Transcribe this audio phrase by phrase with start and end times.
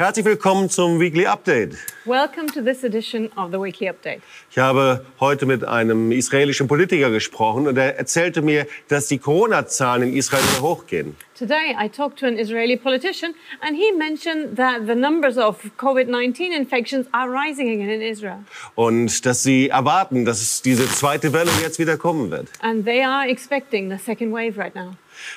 [0.00, 1.76] Herzlich willkommen zum Weekly Update.
[2.06, 4.22] Welcome to this edition of the Weekly Update.
[4.50, 10.08] Ich habe heute mit einem israelischen Politiker gesprochen und er erzählte mir, dass die Corona-Zahlen
[10.08, 11.16] in Israel wieder hochgehen.
[11.38, 16.08] Today, I talked to an Israeli politician, and he mentioned that the numbers of COVID
[16.08, 18.38] 19 infections are rising again in Israel.
[18.76, 22.48] Und dass sie erwarten, dass diese zweite Welle jetzt wieder kommen wird.
[22.60, 24.92] And they are expecting the second wave right now.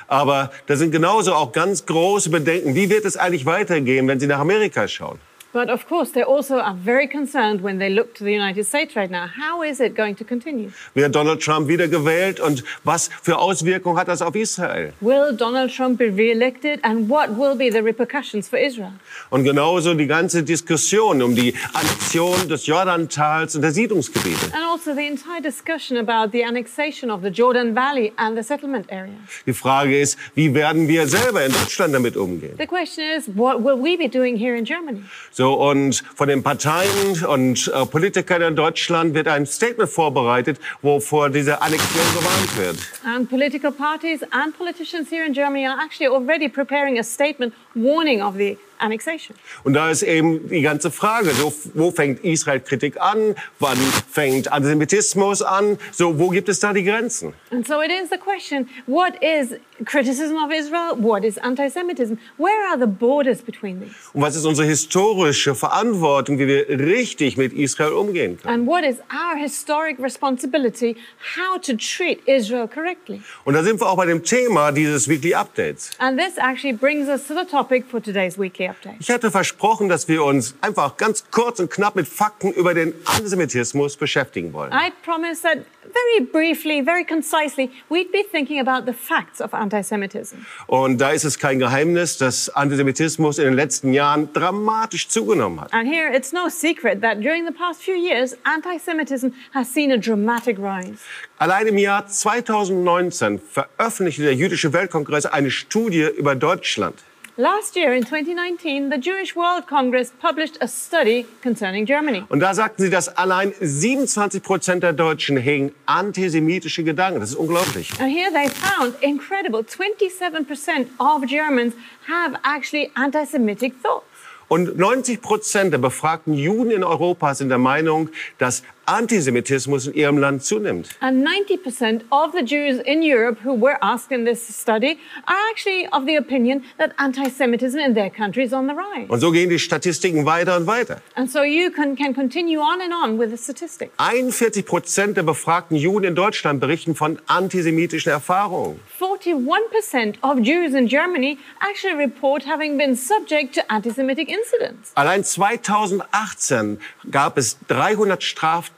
[0.07, 2.75] Aber da sind genauso auch ganz große Bedenken.
[2.75, 5.19] Wie wird es eigentlich weitergehen, wenn Sie nach Amerika schauen?
[5.53, 8.95] But of course, they also are very concerned when they look to the United States
[8.95, 9.27] right now.
[9.27, 10.71] How is it going to continue?
[10.95, 14.93] Wird Donald Trump wiedergewählt und was für Auswirkungen hat das auf Israel?
[14.99, 18.93] Will Donald Trump be re-elected and what will be the repercussions for Israel?
[19.29, 24.45] Und genauso die ganze Diskussion um die Annexion des Jordantals und der Siedlungsgebiete.
[24.55, 28.91] And also the entire discussion about the annexation of the Jordan Valley and the settlement
[28.91, 29.13] area.
[29.45, 32.55] Die Frage ist, wie werden wir selber in Deutschland damit umgehen?
[32.57, 35.03] The question is, what will we be doing here in Germany?
[35.31, 40.99] So, und von den Parteien und äh, Politikern in Deutschland wird ein Statement vorbereitet, wo
[40.99, 42.77] vor dieser Annexion gewarnt wird.
[43.05, 48.21] And political parties and politicians here in Germany are actually already preparing a statement warning
[48.21, 49.35] of the annexation.
[49.63, 53.35] Und da ist eben die ganze Frage, so, wo fängt Israel-Kritik an?
[53.59, 53.77] Wann
[54.11, 55.77] fängt Antisemitismus an?
[55.91, 57.33] So, wo gibt es da die Grenzen?
[57.51, 60.95] And so it is the question what is criticism of Israel?
[60.97, 62.17] What is anti-Semitism?
[62.37, 63.93] Where are the borders between these?
[64.13, 68.53] Und was ist unsere historische Verantwortung, wie wir richtig mit Israel umgehen können?
[68.53, 70.95] And what is our historic responsibility
[71.37, 73.21] how to treat Israel correctly?
[73.45, 75.91] Und da sind wir auch bei dem Thema dieses Weekly Updates.
[75.99, 78.95] And this actually brings us to the topic for today's weekly update.
[78.99, 82.93] Ich hatte versprochen, dass wir uns einfach ganz kurz und knapp mit Fakten über den
[83.05, 84.71] Antisemitismus beschäftigen wollen.
[84.71, 90.37] I promised that very briefly, very concisely, we'd be thinking about the facts of anti-Semitism.
[90.67, 95.73] Und da ist es kein Geheimnis, dass Antisemitismus in den letzten Jahren dramatisch zugenommen hat.
[95.73, 99.97] And here, it's no secret that during the past few years, anti-Semitism has seen a
[99.97, 100.99] dramatic rise.
[101.37, 106.95] Allein im Jahr 2019 veröffentlichte der Jüdische Weltkongress eine Studie über Deutschland.
[107.35, 112.23] Last year, in 2019, the Jewish World Congress published a study concerning Germany.
[112.29, 117.21] Und da sagten sie, dass allein 27 Prozent der Deutschen hegen antisemitische Gedanken.
[117.21, 117.89] Das ist unglaublich.
[117.99, 121.73] And here they found incredible 27% of Germans
[122.07, 124.05] have actually anti-Semitic thoughts.
[124.47, 130.17] Und 90 Prozent der befragten Juden in Europa sind der Meinung, dass Antisemitismus in ihrem
[130.17, 130.89] Land zunimmt.
[130.99, 135.87] And 90% of the Jews in Europe who were asked in this study are actually
[135.91, 139.09] of the opinion that anti-Semitism in their country is on the rise.
[139.09, 141.01] Und so gehen die Statistiken weiter und weiter.
[141.15, 143.93] And so you can, can continue on and on with the statistics.
[143.97, 148.81] 41 Prozent der befragten Juden in Deutschland berichten von antisemitischen Erfahrungen.
[148.99, 154.91] 41% of Jews in Germany actually report having been subject to anti-Semitic incidents.
[154.95, 156.79] Allein 2018
[157.09, 158.72] gab es 300 Straftaten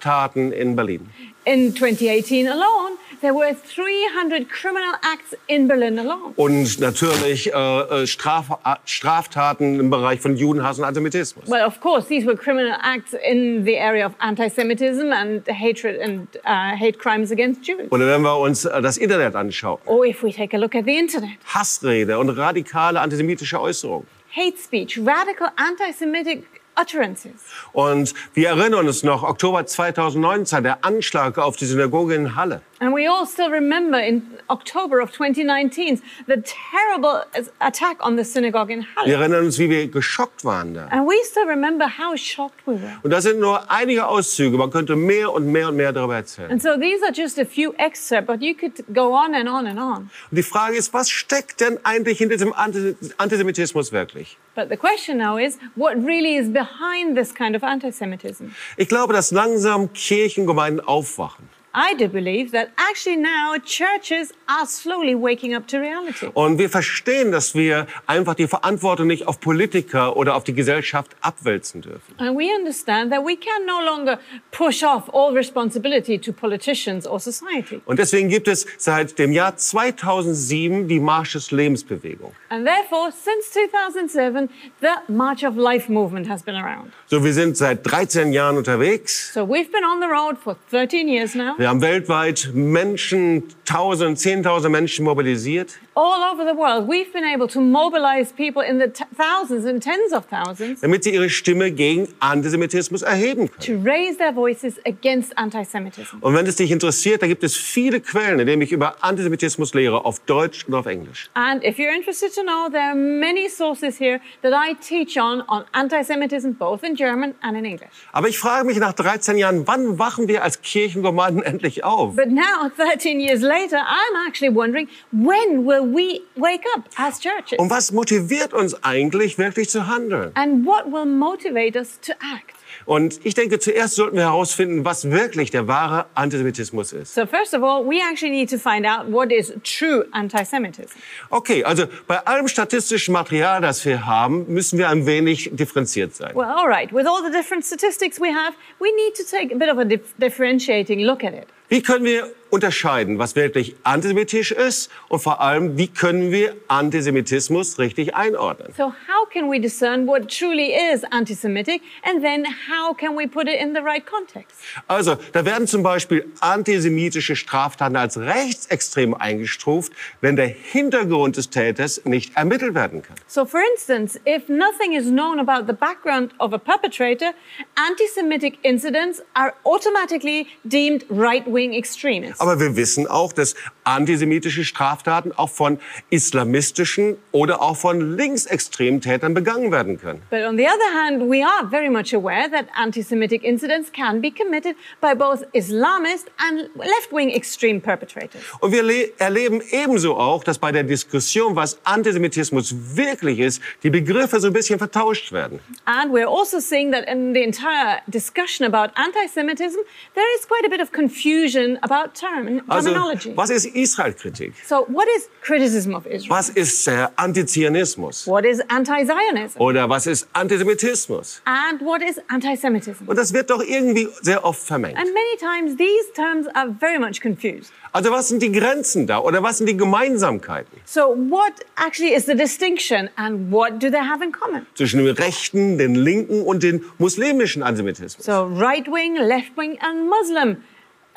[0.51, 1.09] in Berlin.
[1.45, 6.33] In 2018 alone, there were 300 criminal acts in Berlin alone.
[6.35, 11.47] Und natürlich äh, äh, Straf Straftaten im Bereich von Judenhass und Antisemitismus.
[11.47, 16.27] Well, of course, these were criminal acts in the area of anti-Semitism and hatred and
[16.45, 17.91] uh, hate crimes against Jews.
[17.91, 20.85] Oder wenn wir uns äh, das Internet anschauen, Or if we take a look at
[20.85, 24.07] the internet, Hassrede und radikale antisemitische Äußerungen.
[24.35, 26.44] hate speech, radical anti-Semitic
[26.80, 27.34] utterances.
[27.74, 32.62] Und wir erinnern uns noch, Oktober 2019, der Anschlag auf die Synagoge in Halle.
[32.85, 37.23] And we all still remember in October of 2019 the terrible
[37.59, 39.13] attack on the synagogue in Wir Halle.
[39.16, 40.85] erinnern uns, wie wir geschockt waren da.
[40.91, 42.94] And we still remember how shocked we were.
[43.01, 44.56] Und das sind nur einige Auszüge.
[44.57, 46.51] Man könnte mehr und mehr und mehr darüber erzählen.
[46.51, 49.66] And so these are just a few excerpts, but you could go on and on
[49.66, 49.97] and on.
[50.29, 54.38] Und die Frage ist, was steckt denn eigentlich hinter diesem Anti- Antisemitismus wirklich?
[54.53, 58.53] But the question now is, what really is behind this kind of anti-Semitism?
[58.78, 61.50] Ich glaube, dass langsam Kirchengemeinden aufwachen.
[61.75, 66.30] I do believe that actually now churches are slowly waking up to reality.
[66.34, 71.18] Und wir verstehen, dass wir einfach die Verantwortung nicht auf Politiker oder auf die Gesellschaft
[71.19, 72.16] abwälzen dürfen.
[72.18, 74.19] And we understand that we can no longer
[74.51, 77.81] push off all responsibility to politicians or society.
[77.86, 82.33] Und deswegen gibt es seit dem Jahr 2007 die Marsch des Lebensbewegung.
[82.48, 84.50] And therefore, since 2007,
[84.80, 86.94] the March of Life movement has been around.
[87.07, 89.33] So, wir sind seit 13 Jahren unterwegs.
[89.33, 91.56] So we've been on the road for 13 years now.
[91.65, 95.79] Wir haben weltweit Menschen, Tausende, Zehntausende Menschen mobilisiert.
[95.97, 100.12] All over the world, we've been able to mobilize people in the thousands and tens
[100.12, 103.62] of thousands damit sie ihre Stimme gegen Antisemitismus erheben können.
[103.62, 106.18] to raise their voices against anti Semitism.
[106.19, 109.74] Und wenn es dich interessiert, da gibt es viele Quellen, in denen ich über Antisemitismus
[109.74, 111.30] lehre, auf Deutsch und auf Englisch.
[111.33, 115.44] And if you're interested to know, there are many sources here that I teach on
[115.48, 117.88] on anti Semitism, both in German and in English.
[118.12, 122.18] Aber ich frage mich nach 13 Jahren, wann wachen wir als Kirchengemeinden endlich auf?
[122.18, 127.58] But now, 13 years later, I'm actually wondering when will we wake up as churches?
[127.58, 130.32] Und was motiviert uns eigentlich, wirklich zu handeln?
[130.36, 132.56] And what will motivate us to act?
[132.86, 137.16] Und ich denke, zuerst sollten wir herausfinden, was wirklich der wahre Antisemitismus ist.
[137.16, 140.98] So, first of all, we actually need to find out what is true anti Semitism.
[141.30, 146.36] Okay, also bei allem statistischen Material, das wir haben, müssen wir ein wenig differenziert sein.
[146.36, 149.58] Well, all right, with all the different statistics we have, we need to take a
[149.58, 151.48] bit of a dif- differentiating look at it.
[151.67, 157.79] Wie können wir unterscheiden, was wirklich antisemitisch ist und vor allem, wie können wir Antisemitismus
[157.79, 158.73] richtig einordnen?
[158.77, 163.27] So, how can we discern what truly is anti Semitic, and then how can we
[163.27, 164.57] put it in the right context?
[164.88, 169.91] Also, da werden zum Beispiel antisemitische Straftaten als rechtsextrem eingestuft,
[170.21, 173.17] wenn der Hintergrund des Täters nicht ermittelt werden kann.
[173.27, 177.33] So, for instance, if nothing is known about the background of a perpetrator,
[177.75, 182.40] anti Semitic incidents are automatically deemed right wing extremists.
[182.42, 183.56] Aber wir wissen auch, dass
[183.86, 185.80] antisemitische Straftaten auch von
[186.10, 190.22] islamistischen oder auch von linksextremen Tätern begangen werden können.
[190.30, 194.22] But on the other hand, we are very much aware that anti Semitic incidents can
[194.22, 198.42] be committed by both Islamist and left wing extreme perpetrators.
[198.60, 203.90] Und wir le- erleben ebenso auch, dass bei der Diskussion, was Antisemitismus wirklich ist, die
[203.90, 205.60] Begriffe so ein bisschen vertauscht werden.
[205.86, 209.80] And we're also seeing that in the entire discussion about anti Semitism,
[210.16, 211.44] there is quite a bit of confusion
[211.81, 213.33] about term, Also, terminology.
[213.36, 214.53] was ist Israel-Kritik?
[214.68, 216.30] So, what is criticism of Israel?
[216.38, 218.27] Was ist äh, Antizionismus?
[218.27, 219.59] What is anti Zionism?
[219.59, 221.42] Oder was ist Antisemitismus?
[221.45, 223.07] And what is anti Semitism?
[223.07, 224.97] Und das wird doch irgendwie sehr oft vermengt.
[224.97, 227.71] And many times these terms are very much confused.
[227.91, 232.25] Also was sind die Grenzen da oder was sind die Gemeinsamkeiten So, what actually is
[232.25, 234.65] the distinction and what do they have in common?
[234.75, 238.25] zwischen dem rechten, den linken und den muslimischen Antisemitismus?
[238.25, 240.57] So, right wing, left wing, and Muslim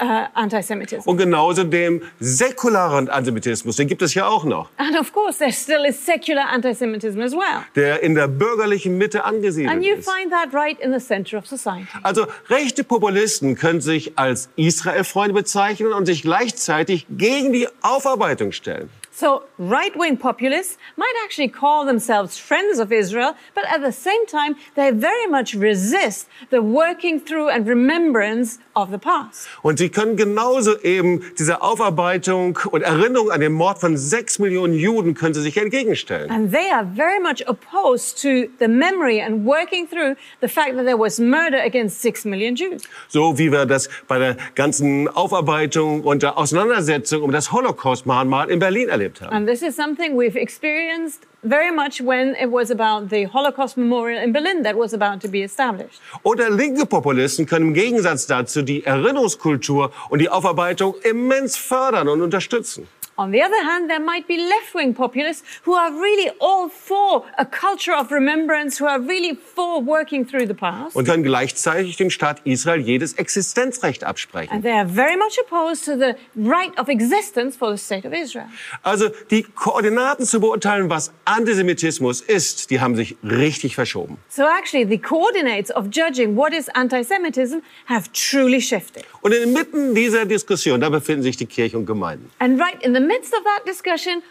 [0.01, 1.09] uh, anti Semitism.
[1.09, 5.53] Und genauso dem säkularen Antisemitismus, den gibt es ja auch noch, And of course, there
[5.53, 7.63] still is secular anti Semitism as well.
[7.75, 10.09] der in der bürgerlichen Mitte And angesiedelt you ist.
[10.11, 11.87] find that right in the center of society.
[12.03, 18.91] Also rechte Populisten können sich als Israel-Freunde bezeichnen und sich gleichzeitig gegen die Aufarbeitung stellen.
[19.21, 24.25] So, right wing populists might actually call themselves friends of Israel, but at the same
[24.27, 29.49] time, they very much resist the working through and remembrance of the past.
[29.63, 34.75] Und sie können genauso eben dieser Aufarbeitung und Erinnerung an den Mord von sechs Millionen
[34.75, 36.31] Juden können sie sich entgegenstellen.
[36.31, 40.85] And they are very much opposed to the memory and working through the fact that
[40.85, 42.83] there was murder against six million Jews.
[43.09, 48.61] So wie wir das bei der ganzen Aufarbeitung und der Auseinandersetzung um das Holocaust-Mahnmal in
[48.61, 49.35] Berlin erlebt haben.
[49.35, 54.23] And this is something we've experienced very much when it was about the Holocaust Memorial
[54.23, 56.01] in Berlin that was about to be established.
[56.23, 62.23] Oder linke Populisten können im Gegensatz dazu die Erinnerungskultur und die Aufarbeitung immens fördern und
[62.23, 62.87] unterstützen.
[63.21, 67.25] On the other hand, there might be left wing populists who are really all for
[67.37, 70.95] a culture of remembrance, who are really for working through the past.
[70.95, 74.53] Und können gleichzeitig dem Staat Israel jedes Existenzrecht absprechen.
[74.53, 78.13] And they are very much opposed to the right of existence for the state of
[78.13, 78.47] Israel.
[78.85, 84.19] Also die Koordinaten zu beurteilen, was Antisemitismus ist, die haben sich richtig verschoben.
[84.29, 89.03] So actually, the coordinates of judging what is anti Semitism have truly shifted.
[89.23, 92.31] Und inmitten dieser Diskussion, da befinden sich die Kirchen und Gemeinden.
[92.39, 94.23] And right in the midst of that discussion,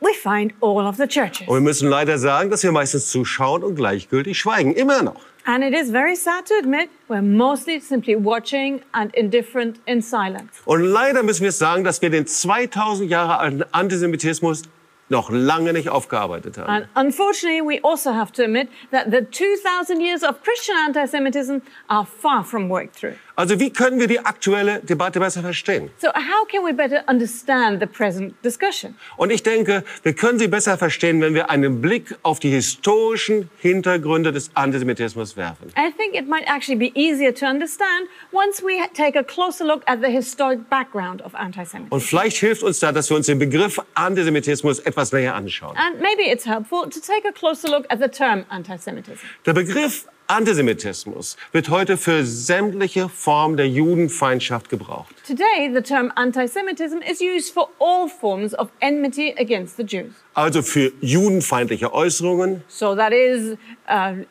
[0.00, 1.48] we, find all of the churches.
[1.48, 4.74] Und wir müssen leider sagen, dass wir meistens zuschauen und gleichgültig schweigen.
[4.74, 5.20] Immer noch.
[5.48, 10.60] And it is very sad to admit, we're mostly simply watching and indifferent in silence.
[10.64, 14.62] Und leider müssen wir sagen, dass wir den 2000 Jahre alten Antisemitismus
[15.08, 16.68] noch lange nicht aufgearbeitet haben.
[16.68, 21.58] And unfortunately, we also have to admit that the 2,000 years of Christian anti Semitism
[21.88, 23.14] are far from worked through.
[23.38, 25.90] Also wie können wir die aktuelle Debatte besser verstehen?
[25.98, 28.94] So, how can we better understand the present discussion?
[29.18, 33.50] Und ich denke, wir können sie besser verstehen, wenn wir einen Blick auf die historischen
[33.58, 35.68] Hintergründe des Antisemitismus werfen.
[35.76, 39.82] I think it might actually be easier to understand once we take a closer look
[39.84, 41.92] at the historic background of anti Semitism.
[41.92, 45.76] Und vielleicht hilft uns da, dass wir uns den Begriff Antisemitismus etwas etwas näher anschauen.
[45.76, 49.20] And maybe it's helpful to take a closer look at the term anti-Semitism.
[49.44, 55.14] Der Begriff Antisemitismus wird heute für sämtliche Formen der Judenfeindschaft gebraucht.
[55.24, 60.12] Today, the term anti-Semitism is used for all forms of enmity against the Jews.
[60.34, 63.56] Also für judenfeindliche Äußerungen, So that is
[63.88, 64.24] uh,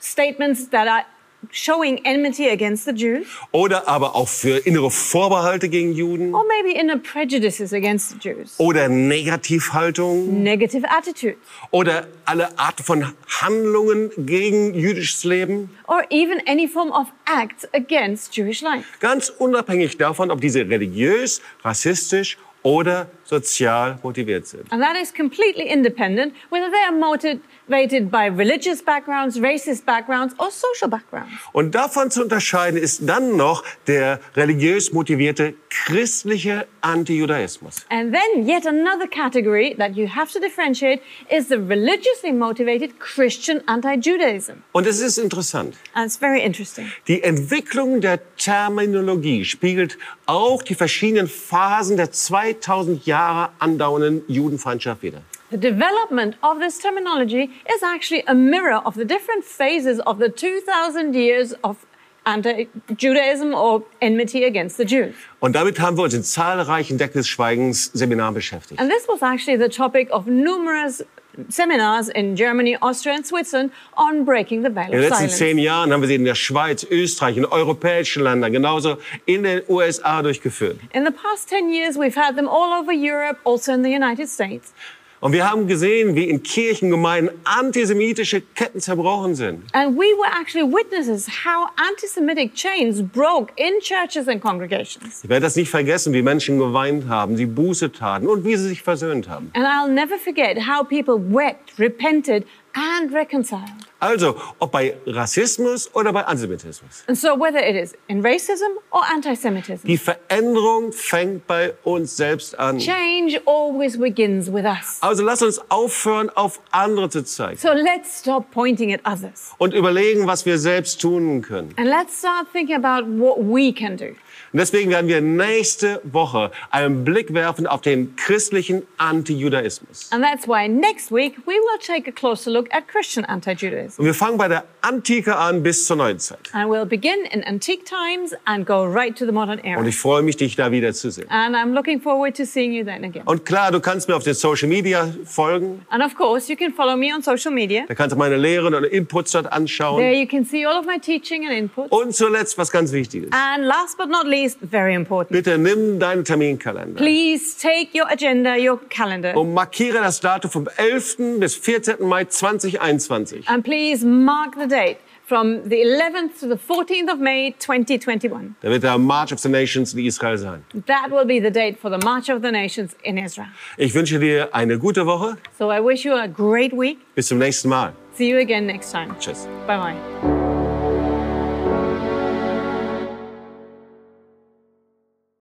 [0.00, 1.04] statements that are
[1.50, 6.34] showing enmity against the Jews, oder aber auch für innere Vorbehalte gegen Juden.
[6.34, 10.42] Or maybe inner prejudices against the Jews, oder Negativhaltung.
[10.42, 11.38] Negative attitudes,
[11.70, 15.70] oder alle Arten von Handlungen gegen jüdisches Leben.
[15.86, 18.84] or even any form of acts against Jewish life.
[19.00, 24.70] Ganz unabhängig davon, ob diese religiös, rassistisch oder sozial motiviert sind.
[24.72, 30.50] And that is completely independent whether they are motivated by religious backgrounds, racist backgrounds, or
[30.50, 31.30] social backgrounds.
[31.52, 37.86] Und davon zu unterscheiden ist dann noch der religiös motivierte christliche Antijudaismus.
[37.88, 43.62] And then yet another category that you have to differentiate is the religiously motivated Christian
[43.66, 44.64] anti-Judaism.
[44.72, 45.76] Und es ist interessant.
[45.94, 46.90] And it's very interesting.
[47.06, 53.19] Die Entwicklung der Terminologie spiegelt auch die verschiedenen Phasen der 2000 Jahre
[53.58, 55.22] andauernden Judenfeindschaft wider.
[55.50, 60.28] The development of this terminology is actually a mirror of the different phases of the
[60.28, 61.76] 2000 years of
[62.24, 65.14] anti-Judaism or enmity against the Jews.
[65.40, 68.80] Und damit haben wir uns in zahlreichen Deck des Schweigens Seminaren beschäftigt.
[68.80, 71.04] And this was actually the topic of numerous
[71.48, 75.38] seminars in Germany, Austria, and Switzerland on breaking the veil In den of letzten silence.
[75.38, 79.62] zehn Jahren haben wir sie in der Schweiz, Österreich, in europäischen Ländern, genauso in den
[79.68, 80.78] USA durchgeführt.
[80.92, 84.28] In the past 10 years, we've had them all over Europe, also in the United
[84.28, 84.72] States.
[85.20, 89.64] Und wir haben gesehen, wie in Kirchengemeinden antisemitische Ketten zerbrochen sind.
[89.74, 95.22] And we were actually witnesses how anti-Semitic chains broke in churches and congregations.
[95.22, 98.68] Ich werde das nicht vergessen, wie Menschen geweint haben, sie Buße taten und wie sie
[98.68, 99.50] sich versöhnt haben.
[99.54, 103.89] And I'll never forget how people wept, repented, and reconciled.
[104.00, 107.04] Also, ob bei Rassismus oder bei Antisemitismus.
[107.06, 112.16] And so, whether it is in racism or anti Semitism, Die Veränderung fängt bei uns
[112.16, 112.78] selbst an.
[112.78, 114.98] change always begins with us.
[115.02, 119.74] Also lass uns aufhören, auf andere zu zeigen So, let's stop pointing at others und
[119.74, 121.74] überlegen, was wir selbst tun können.
[121.76, 124.14] and let's start thinking about what we can do.
[124.52, 130.10] Und deswegen werden wir nächste Woche einen Blick werfen auf den christlichen Antijudaismus.
[130.10, 133.89] And that's why next week we will take a closer look at Christian anti Judaism.
[133.98, 136.38] Und wir fangen bei der Antike an bis zur Neuzeit.
[136.52, 139.84] And we'll begin in antique times and go right to the modern Und era.
[139.86, 141.28] ich freue mich, dich da wiederzusehen.
[141.30, 143.22] And I'm looking forward to seeing you then again.
[143.26, 145.84] Und klar, du kannst mir auf den Social Media folgen.
[145.90, 147.84] And of course, you can follow me on social media.
[147.88, 150.12] Da kannst du meine Lehren und Inputs dort There anschauen.
[150.12, 151.90] you can see all of my teaching and inputs.
[151.90, 153.32] Und zuletzt, was ganz wichtig ist.
[153.34, 158.56] And last but not least, very important, Bitte nimm deinen Terminkalender please take your agenda,
[158.56, 161.38] your calendar, und markiere das Datum vom 11.
[161.38, 161.96] bis 14.
[162.00, 163.48] Mai 2021.
[163.48, 168.56] and please mark the date from the 11th to the 14th of May 2021.
[168.60, 170.64] Da wird der March of the Nations in Israel sein.
[170.86, 173.48] That will be the date for the March of the Nations in Israel.
[173.78, 175.38] Ich wünsche dir eine gute Woche.
[175.58, 176.98] So I wish you a great week.
[177.14, 177.92] Bis zum nächsten Mal.
[178.12, 179.14] See you again next time.
[179.18, 179.46] Tschüss.
[179.66, 180.39] Bye bye.